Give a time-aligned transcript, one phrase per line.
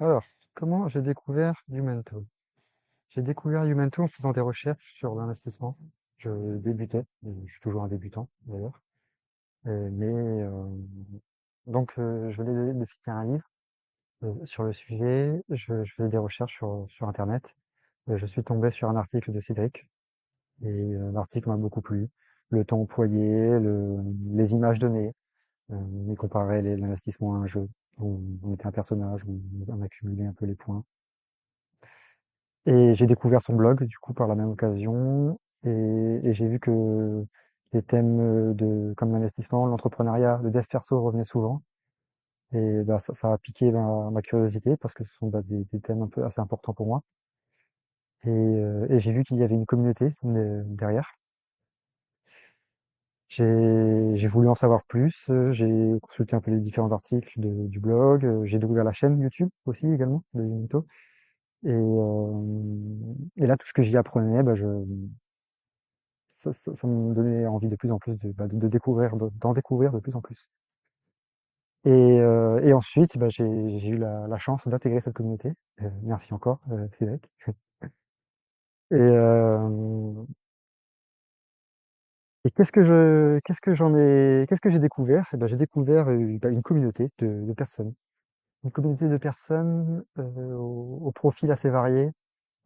[0.00, 2.24] Alors, comment j'ai découvert Youmento?
[3.10, 5.76] J'ai découvert Youmento en faisant des recherches sur l'investissement.
[6.18, 8.82] Je débutais, je suis toujours un débutant d'ailleurs.
[9.66, 10.50] Euh, mais euh,
[11.66, 13.50] donc euh, je venais de, de finir un livre
[14.44, 15.42] sur le sujet.
[15.48, 17.42] Je, faisais des recherches sur, Internet.
[18.08, 19.88] Je suis tombé sur un article de Cédric
[20.62, 22.08] et l'article m'a beaucoup plu.
[22.50, 23.98] Le temps employé, le,
[24.32, 25.14] les images données,
[25.72, 25.76] euh,
[26.08, 27.68] il comparait les- l'investissement à un jeu
[27.98, 30.84] où on était un personnage, où on accumulait un peu les points.
[32.66, 35.38] Et j'ai découvert son blog, du coup, par la même occasion.
[35.64, 37.24] Et, j'ai vu que
[37.72, 41.62] les thèmes euh, de, comme l'investissement, l'entrepreneuriat, le dev perso revenaient souvent.
[42.52, 46.08] Et bah, ça, a piqué ma, curiosité parce que ce sont bah, des, thèmes un
[46.08, 47.02] peu assez importants pour moi.
[48.24, 51.12] Et, euh, j'ai vu qu'il y avait une communauté euh, derrière.
[53.28, 55.26] J'ai, voulu en savoir plus.
[55.30, 58.24] euh, J'ai consulté un peu les différents articles du blog.
[58.24, 60.86] euh, J'ai découvert la chaîne YouTube aussi également de Unito.
[61.64, 64.66] Et, euh, et là, tout ce que j'y apprenais, bah, je,
[66.26, 69.52] ça, ça, me donnait envie de plus en plus de, bah, de, découvrir, de- d'en
[69.52, 70.48] découvrir de plus en plus.
[71.84, 75.52] Et, euh, et ensuite, bah, j'ai, eu la, chance d'intégrer cette communauté.
[75.82, 76.60] Euh, merci encore,
[76.92, 77.32] Cédric.
[78.90, 78.96] Et,
[82.48, 85.26] et qu'est-ce que je, qu'est-ce que j'en ai, qu'est-ce que j'ai découvert?
[85.34, 87.92] Eh ben, j'ai découvert euh, bah, une communauté de, personnes,
[88.64, 92.10] une communauté de personnes euh, au, profil assez varié,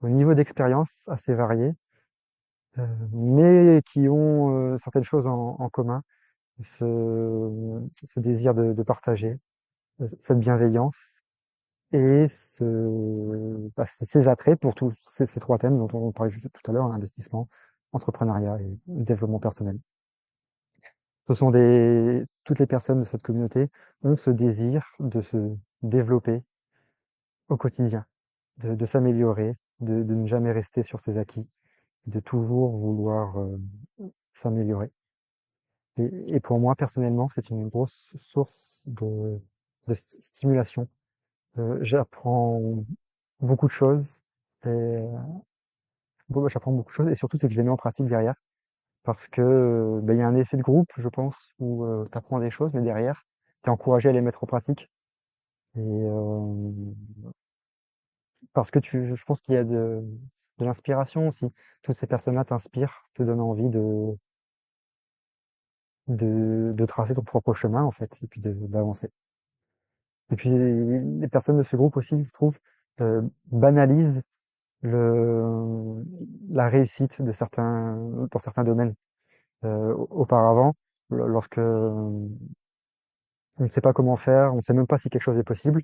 [0.00, 1.72] au niveau d'expérience assez varié,
[2.78, 6.02] euh, mais qui ont certaines choses en, commun.
[6.62, 9.36] ce, désir de, partager,
[10.20, 11.22] cette bienveillance
[11.92, 12.26] et
[13.76, 17.48] bah, ces attraits pour tous ces, trois thèmes dont on parlait tout à l'heure, investissement,
[17.92, 19.78] entrepreneuriat et développement personnel.
[21.26, 23.70] Ce sont des, toutes les personnes de cette communauté
[24.04, 26.44] ont ce désir de se développer
[27.48, 28.04] au quotidien,
[28.58, 31.48] de, de s'améliorer, de, de ne jamais rester sur ses acquis,
[32.06, 33.58] de toujours vouloir euh,
[34.34, 34.92] s'améliorer.
[35.98, 39.38] Et, et pour moi, personnellement, c'est une grosse source de,
[39.88, 40.88] de st- stimulation.
[41.58, 42.60] Euh, j'apprends
[43.40, 44.22] beaucoup de choses
[44.66, 45.02] et
[46.28, 48.06] bon, bah, j'apprends beaucoup de choses et surtout c'est que je les mets en pratique
[48.06, 48.34] derrière
[49.04, 52.18] parce que euh, bah, il y a un effet de groupe, je pense, où tu
[52.18, 53.24] apprends des choses, mais derrière,
[53.64, 54.90] tu es encouragé à les mettre en pratique.
[55.76, 56.72] Et euh,
[58.52, 60.02] parce que tu, je pense qu'il y a de,
[60.58, 61.46] de l'inspiration aussi.
[61.82, 64.16] Toutes ces personnes-là t'inspirent, te donnent envie de,
[66.06, 69.10] de, de tracer ton propre chemin en fait, et puis d'avancer.
[70.32, 72.58] Et puis les personnes de ce groupe aussi, je trouve,
[73.00, 74.22] euh, banalisent
[74.82, 76.04] le,
[76.50, 77.96] la réussite de certains,
[78.30, 78.94] dans certains domaines.
[79.64, 80.74] Euh, auparavant,
[81.10, 82.30] lo- lorsque on
[83.58, 85.82] ne sait pas comment faire, on ne sait même pas si quelque chose est possible,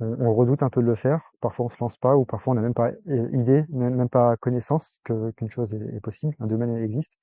[0.00, 1.32] on, redoute un peu de le faire.
[1.40, 4.36] Parfois, on se lance pas, ou parfois, on n'a même pas euh, idée, même, pas
[4.36, 7.14] connaissance qu'une chose est, est possible, un domaine existe.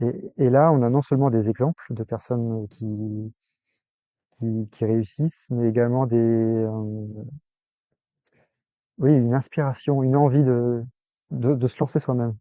[0.00, 3.32] Et, et là, on a non seulement des exemples de personnes qui,
[4.32, 7.24] qui, qui réussissent, mais également des, euh,
[8.98, 10.84] oui, une inspiration, une envie de,
[11.30, 12.36] de, de se lancer soi-même.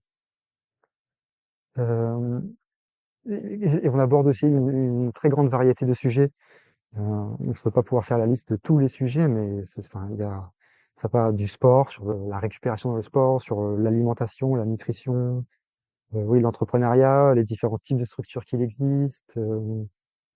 [1.78, 2.40] Euh,
[3.30, 6.32] et, et on aborde aussi une, une très grande variété de sujets.
[6.98, 7.02] Euh,
[7.42, 10.08] je ne peux pas pouvoir faire la liste de tous les sujets, mais c'est- enfin,
[10.12, 10.52] il y a,
[10.96, 14.66] ça part du sport, sur euh, la récupération dans le sport, sur euh, l'alimentation, la
[14.66, 15.46] nutrition,
[16.16, 19.38] euh, oui, l'entrepreneuriat, les différents types de structures qu'il existe,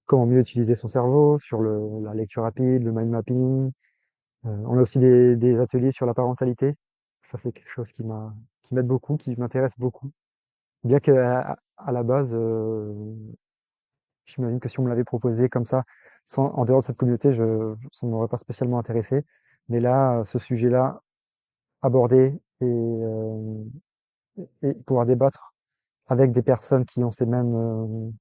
[0.05, 3.71] comment mieux utiliser son cerveau, sur le, la lecture rapide, le mind mapping.
[4.47, 6.75] Euh, on a aussi des, ateliers sur la parentalité.
[7.23, 10.11] Ça, c'est quelque chose qui m'a, qui m'aide beaucoup, qui m'intéresse beaucoup.
[10.83, 12.93] Bien que à, la base, euh,
[14.25, 15.83] j'imagine que si on me l'avait proposé comme ça,
[16.25, 19.25] sans, en dehors de cette communauté, je, ne m'aurait pas spécialement intéressé.
[19.69, 21.01] Mais là, ce sujet-là,
[21.81, 23.63] abordé et, euh,
[24.61, 25.53] et pouvoir débattre
[26.07, 28.11] avec des personnes qui ont ces mêmes, euh,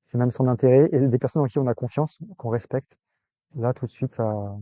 [0.00, 2.96] ces mêmes centres d'intérêt et des personnes en qui on a confiance, qu'on respecte,
[3.56, 4.56] là, tout de suite, ça,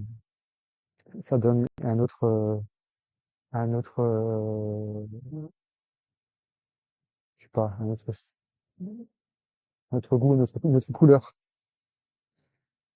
[1.20, 2.58] ça donne un autre, euh,
[3.52, 5.06] un autre, euh,
[7.34, 8.12] je sais pas, un autre,
[9.92, 11.36] un autre goût, une autre, une autre couleur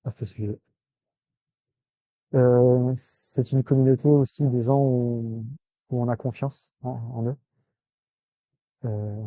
[0.04, 0.58] à ce sujet.
[2.34, 5.44] Euh, c'est une communauté aussi des gens où,
[5.90, 7.36] où on a confiance en, en eux.
[8.84, 9.24] Euh,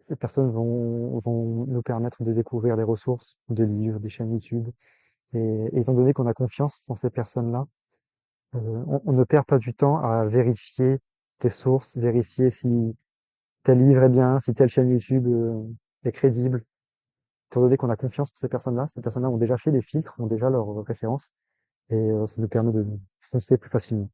[0.00, 4.68] ces personnes vont, vont nous permettre de découvrir des ressources, des livres, des chaînes YouTube.
[5.34, 7.66] Et, étant donné qu'on a confiance en ces personnes-là,
[8.56, 10.98] euh, on, ne perd pas du temps à vérifier
[11.42, 12.96] les sources, vérifier si
[13.64, 15.62] tel livre est bien, si telle chaîne YouTube euh,
[16.04, 16.64] est crédible.
[17.50, 20.14] Étant donné qu'on a confiance en ces personnes-là, ces personnes-là ont déjà fait les filtres,
[20.20, 21.32] ont déjà leurs références.
[21.90, 22.86] et euh, ça nous permet de
[23.20, 24.10] foncer plus facilement.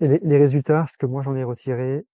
[0.00, 2.04] Et les résultats, ce que moi j'en ai retiré,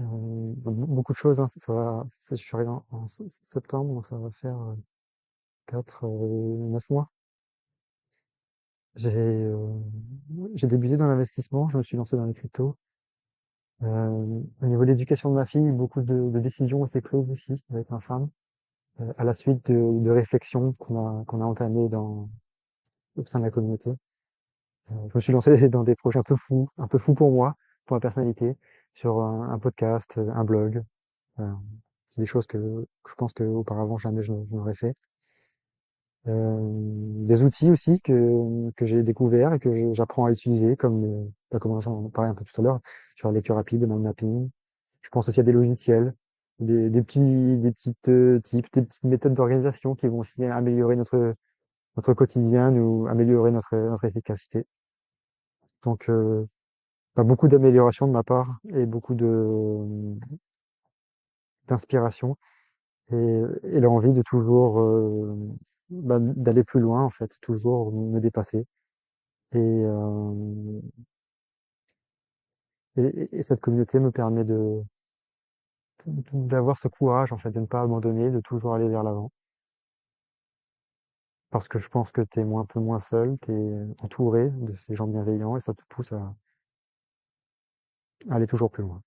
[0.00, 1.40] euh, beaucoup de choses.
[1.40, 4.74] Hein, ça va, je suis arrivé en, septembre, donc ça va faire euh,
[5.66, 7.10] 4, 9 mois.
[8.96, 9.80] J'ai euh,
[10.62, 12.76] débuté dans l'investissement, je me suis lancé dans les cryptos.
[13.82, 17.54] Euh, au niveau de l'éducation de ma fille, beaucoup de, décisions ont été prises aussi
[17.70, 18.30] avec ma femme,
[19.00, 22.30] euh, à la suite de, de réflexions qu'on a qu'on a entamées dans
[23.16, 23.90] au sein de la communauté.
[24.92, 27.30] Euh, je me suis lancé dans des projets un peu fous, un peu fous pour
[27.32, 27.56] moi,
[27.86, 28.56] pour ma personnalité,
[28.92, 30.82] sur un, podcast, un blog.
[31.40, 31.52] Euh,
[32.08, 34.94] c'est des choses que, que je pense qu'auparavant jamais je, n'aurais fait.
[36.26, 36.58] Euh,
[37.24, 41.58] des outils aussi que, que j'ai découverts et que j'apprends à utiliser, comme, euh, bah,
[41.58, 42.80] comme j'en parlais un peu tout à l'heure,
[43.16, 44.50] sur la lecture rapide, le mind mapping.
[45.02, 46.14] Je pense aussi à des logiciels,
[46.60, 50.96] des, des petits, des petites euh, types, des petites méthodes d'organisation qui vont aussi améliorer
[50.96, 51.34] notre,
[51.96, 54.64] notre quotidien, nous améliorer notre, notre efficacité.
[55.82, 56.46] Donc, euh,
[57.22, 60.16] beaucoup d'améliorations de ma part et beaucoup de
[61.68, 62.36] d'inspiration
[63.12, 65.36] et, et l'envie de toujours euh,
[65.90, 68.66] bah, d'aller plus loin en fait, toujours me dépasser.
[69.52, 70.80] Et, euh,
[72.96, 74.82] et, et cette communauté me permet de
[76.32, 79.30] d'avoir ce courage en fait, de ne pas abandonner, de toujours aller vers l'avant.
[81.48, 84.74] Parce que je pense que tu es un peu moins seul, tu es entouré de
[84.74, 86.34] ces gens bienveillants et ça te pousse à
[88.30, 89.02] aller toujours plus loin.